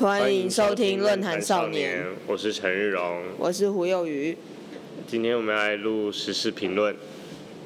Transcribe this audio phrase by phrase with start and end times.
[0.00, 4.34] 欢迎收听《论坛少年》，我是陈日荣，我是胡幼瑜。
[5.06, 6.96] 今天我们来录时事评论。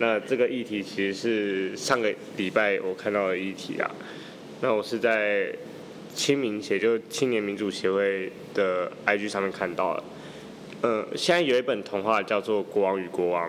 [0.01, 3.89] 那这个议题其实是上个礼拜我看到的议题啊。
[4.61, 5.55] 那我是在
[6.13, 10.05] 青民协，就青年民主协会的 IG 上面看到了。
[10.83, 13.49] 呃，现在有一本童话叫做《国王与国王》，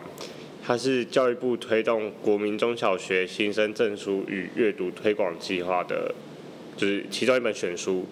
[0.64, 6.14] 它是教育部推动国民中小学新生证书与阅读推广计划的，
[6.78, 8.06] 就是其中一本选书。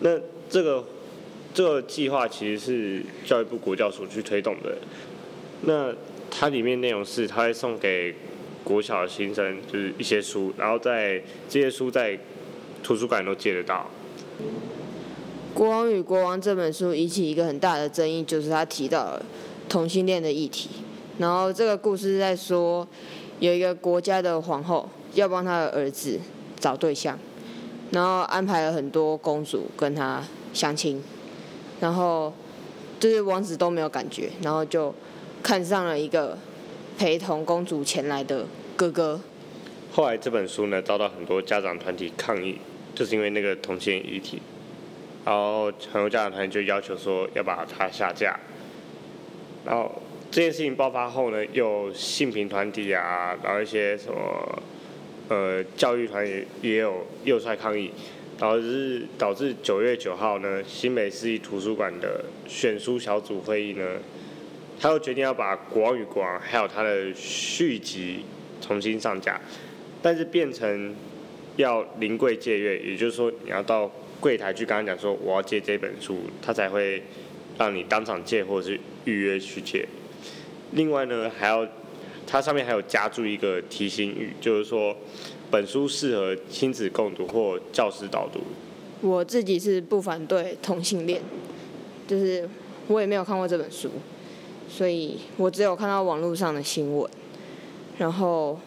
[0.00, 0.18] 那
[0.50, 0.84] 这个
[1.52, 4.76] 这个计划其实是教育部国教署去推动的。
[5.62, 5.94] 那
[6.30, 8.14] 它里面内容是，它会送给
[8.62, 12.18] 国小新生就是一些书，然后在这些书在
[12.82, 13.88] 图书馆都借得到。
[15.56, 19.18] 《国王与国王》这本书引起一个很大的争议，就是他提到
[19.68, 20.68] 同性恋的议题。
[21.18, 22.86] 然后这个故事在说，
[23.38, 26.18] 有一个国家的皇后要帮他的儿子
[26.58, 27.16] 找对象。
[27.90, 31.02] 然后安排了很多公主跟他相亲，
[31.80, 32.32] 然后
[32.98, 34.92] 就是王子都没有感觉，然后就
[35.42, 36.36] 看上了一个
[36.98, 39.20] 陪同公主前来的哥哥。
[39.92, 42.58] 后来这本书呢遭到很多家长团体抗议，
[42.94, 44.42] 就是因为那个同性议题，
[45.24, 48.38] 然后很多家长团体就要求说要把它下架。
[49.64, 54.62] 然后这件事情爆发后呢，有性平团体啊，然后一些什么。
[55.26, 57.90] 呃，教育团也也有又出来抗议，
[58.38, 64.00] 导致导致九月九号呢，新北市立图书馆的选书小组会议呢，
[64.78, 68.20] 他又决定要把《国王与国王》还有它的续集
[68.60, 69.40] 重新上架，
[70.02, 70.94] 但是变成
[71.56, 77.02] 要临柜借阅，也就是说你要到柜台去跟他讲说我要借这本书，他才会
[77.58, 79.88] 让你当场借或者是预约去借。
[80.72, 81.66] 另外呢，还要。
[82.26, 84.96] 它上面还有加注一个提醒语，就是说，
[85.50, 88.40] 本书适合亲子共读或教师导读。
[89.00, 91.20] 我自己是不反对同性恋，
[92.08, 92.48] 就是
[92.88, 93.90] 我也没有看过这本书，
[94.68, 97.08] 所以我只有看到网络上的新闻。
[97.98, 98.58] 然后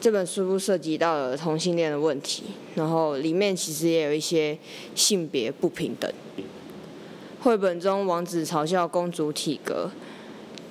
[0.00, 2.44] 这本书涉及到了同性恋的问题，
[2.76, 4.56] 然后里面其实也有一些
[4.94, 6.12] 性别不平等。
[7.40, 9.90] 绘本中王子嘲笑公主体格，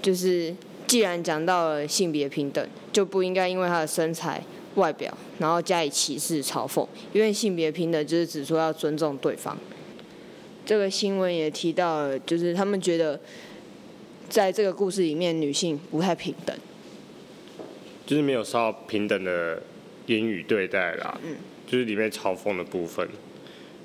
[0.02, 0.56] 就是。
[0.92, 4.44] 既然讲到了性别平等，就不应该因为他的身材、
[4.76, 6.86] 外表，然后加以歧视、嘲讽。
[7.14, 9.58] 因为性别平等就是指说要尊重对方。
[10.66, 13.18] 这个新闻也提到，就是他们觉得，
[14.28, 16.54] 在这个故事里面，女性不太平等，
[18.06, 19.64] 就是没有受到平等的
[20.08, 21.18] 言语对待啦。
[21.24, 21.38] 嗯。
[21.66, 23.08] 就是里面嘲讽的部分，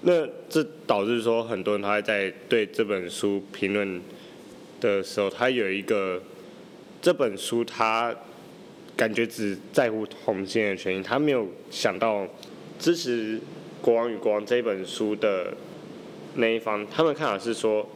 [0.01, 4.03] 那这导致说很多人他在对这本书评论
[4.81, 6.21] 的时候，他有一个。
[7.01, 8.15] 这本书他
[8.97, 12.27] 感觉只在乎同性的权益，他没有想到
[12.79, 13.37] 支持
[13.81, 15.53] 《国王与国王》这本书的
[16.35, 17.87] 那一方，他们看法是说，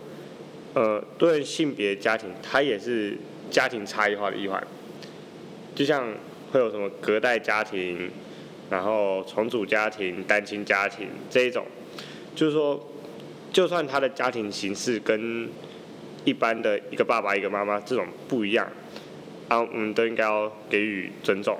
[0.75, 3.17] 呃，多元性别家庭它也是
[3.51, 4.63] 家庭差异化的一环，
[5.75, 6.15] 就像
[6.53, 8.11] 会有什么隔代家庭，
[8.71, 11.67] 然后重组家庭、单亲家庭这一种，
[12.35, 12.89] 就是说，
[13.53, 15.49] 就算他的家庭形式跟
[16.25, 18.71] 一般的一个爸爸一个妈妈这种不一样。
[19.51, 21.59] 啊，我们都应该要给予尊重。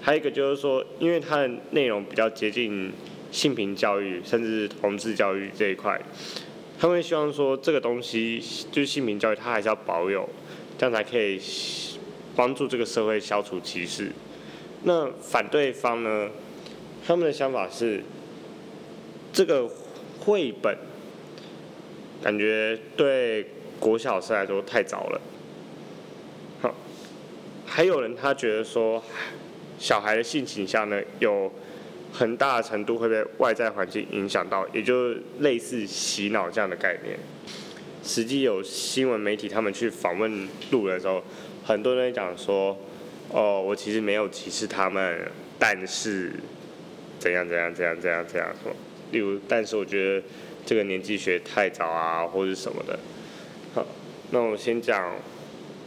[0.00, 2.90] 还有一个就是说，因为它的内容比较接近
[3.30, 6.00] 性平教育，甚至同志教育这一块，
[6.78, 8.42] 他们希望说这个东西
[8.72, 10.26] 就是性平教育，它还是要保有，
[10.78, 11.38] 这样才可以
[12.34, 14.10] 帮助这个社会消除歧视。
[14.84, 16.30] 那反对方呢，
[17.06, 18.02] 他们的想法是，
[19.34, 19.68] 这个
[20.20, 20.74] 绘本
[22.22, 23.48] 感觉对
[23.78, 25.20] 国小生来说太早了。
[27.76, 29.02] 还有人他觉得说，
[29.80, 31.50] 小孩的性倾向呢，有
[32.12, 37.18] 很大的程度会被外在环境影响到，也就是类似洗脑这样的概念。
[38.04, 41.20] 实际有新闻媒体他们去访问路人的时候，
[41.64, 42.78] 很多人讲说，
[43.30, 45.28] 哦，我其实没有歧视他们，
[45.58, 46.32] 但是
[47.18, 48.72] 怎样怎样怎样怎样怎样说。
[49.10, 50.24] 例如，但是我觉得
[50.64, 52.96] 这个年纪学太早啊，或者什么的。
[53.74, 53.84] 好，
[54.30, 55.12] 那我先讲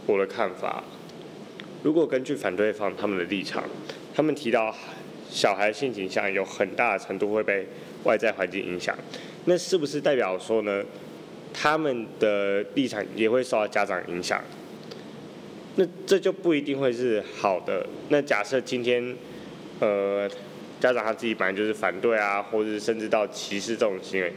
[0.06, 0.84] 我的看法。
[1.84, 3.64] 如果根据反对方他们的立场，
[4.14, 4.76] 他们提到
[5.30, 7.68] 小孩性倾向有很大的程度会被
[8.04, 8.98] 外在环境影响，
[9.46, 10.84] 那是不是代表说呢，
[11.54, 14.42] 他们的立场也会受到家长影响？
[15.76, 17.86] 那这就不一定会是好的。
[18.10, 19.16] 那假设今天，
[19.80, 20.28] 呃，
[20.80, 24.34] 家长他自己本来就是反对啊，或者甚至到歧视这种行为，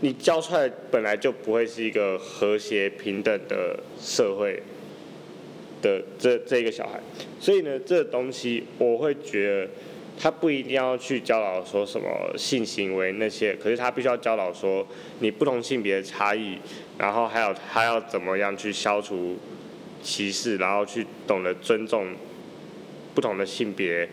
[0.00, 4.62] 你教出来本来就不会是一个和谐平等的社会。
[5.82, 6.98] 的这这一个小孩，
[7.38, 9.68] 所以呢，这东西我会觉得
[10.18, 12.06] 他不一定要去教导说什么
[12.38, 14.86] 性行为那些，可是他必须要教导说
[15.18, 16.56] 你不同性别的差异，
[16.96, 19.36] 然后还有他要怎么样去消除
[20.02, 22.08] 歧视，然后去懂得尊重
[23.14, 24.08] 不同的性别、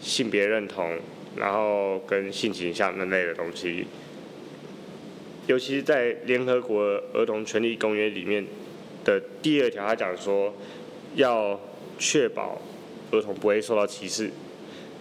[0.00, 0.96] 性别认同，
[1.36, 3.86] 然后跟性倾向那类的东西。
[5.46, 6.82] 尤其是在联合国
[7.12, 8.44] 儿童权利公约里面
[9.04, 10.54] 的第二条，他讲说
[11.14, 11.58] 要
[11.98, 12.60] 确保
[13.10, 14.30] 儿童不会受到歧视。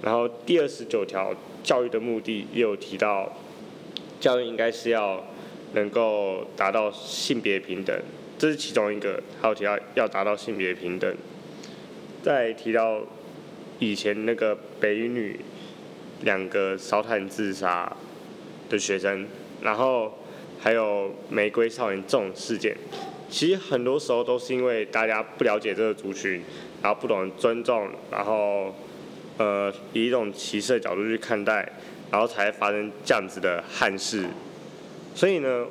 [0.02, 1.34] 然后第二十九条
[1.64, 3.32] 教育的目的也有提到，
[4.20, 5.26] 教育应该是要
[5.74, 7.96] 能够达到性别平等，
[8.38, 9.22] 这是其中一个。
[9.42, 11.16] 还有提到要达到性别平等，
[12.24, 13.02] 再提到
[13.80, 15.40] 以前那个北女
[16.22, 17.96] 两个烧炭自杀
[18.70, 19.28] 的学生，
[19.62, 20.18] 然后
[20.60, 22.76] 还有玫瑰少年这种事件，
[23.30, 26.42] 其实很多时候都是因为大家不了解这个族群，
[26.82, 28.74] 然后不懂尊重，然后。
[29.42, 31.66] 呃，以一种歧视的角度去看待，
[32.12, 34.26] 然后才发生这样子的憾事。
[35.16, 35.66] 所以呢，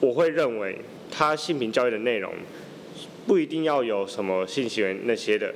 [0.00, 0.78] 我会认为
[1.10, 2.32] 他性平教育的内容
[3.26, 5.54] 不一定要有什么性行为那些的，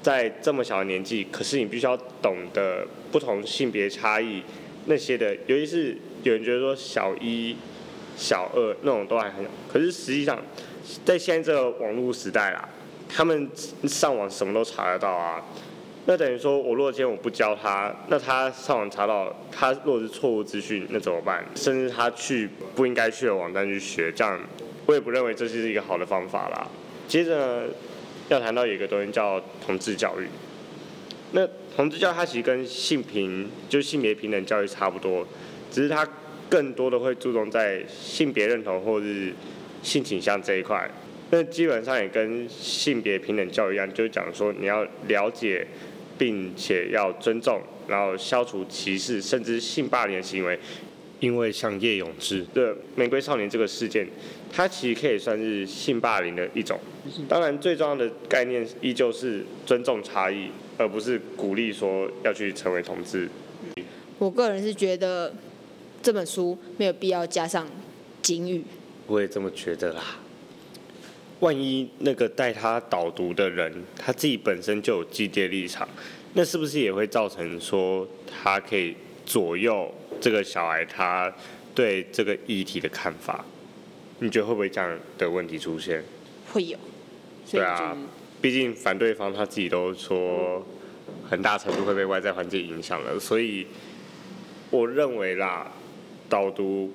[0.00, 4.42] 在这么小的年纪，可是你必须要懂得不同性别差异
[4.86, 7.54] 那些的，尤其是有人觉得说小一、
[8.16, 10.38] 小二那种都还很，可是实际上
[11.04, 12.68] 在现在这个网络时代啦，
[13.08, 13.48] 他们
[13.84, 15.42] 上网什么都查得到啊。
[16.08, 21.44] 那等于说，我如果今天我不教他，那他上网查到，他如果是错误资讯，那怎么办？
[21.56, 24.40] 甚至他去不应该去的网站去学，这样
[24.86, 26.66] 我也不认为这是一个好的方法啦。
[27.08, 27.64] 接着呢
[28.28, 30.28] 要谈到有一个东西叫同志教育，
[31.32, 35.26] 那同志教育它其实跟性平就性别平等教育差不多，
[35.72, 36.08] 只是它
[36.48, 39.32] 更多的会注重在性别认同或是
[39.82, 40.90] 性倾向这一块。
[41.30, 45.66] 那基本上也跟性别平等教育一样，就是讲说你要了解。
[46.18, 50.58] 并且要尊重，然后消除歧视，甚至性霸凌的行为。
[51.20, 54.08] 因为像叶永志的玫瑰少年这个事件，
[54.50, 56.80] 它其实可以算是性霸凌的一种。
[57.28, 60.48] 当然，最重要的概念依旧是尊重差异，
[60.78, 63.28] 而不是鼓励说要去成为同志。
[64.18, 65.34] 我个人是觉得
[66.06, 67.66] 这本书没有必要加上
[68.22, 68.62] 警语。
[69.08, 70.04] 我也这么觉得啦。
[71.40, 75.88] 万一那个带他导读的人，他自己本身就有既定立场，
[76.34, 78.94] 那是不是也会造成说他可以
[79.24, 81.34] 左右这个小孩他
[81.74, 83.44] 对这个议题的看法？
[84.20, 86.04] 你觉得会不会这样的问题出现？
[86.52, 86.78] 会有。
[87.50, 87.96] 对啊，
[88.40, 90.64] 毕竟反对方他自己都说
[91.28, 93.66] 很大程度会被外在环境影响了，所以
[94.70, 95.72] 我认为啦，
[96.28, 96.92] 导读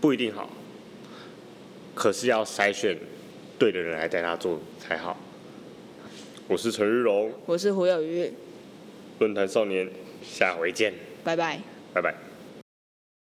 [0.00, 0.50] 不一定好，
[1.94, 2.96] 可是要筛选。
[3.58, 5.16] 对的人来带他做才好。
[6.46, 8.32] 我是陈日荣，我是胡有余，
[9.18, 9.90] 论坛少年，
[10.22, 10.94] 下回见，
[11.24, 11.58] 拜拜，
[11.92, 12.27] 拜拜。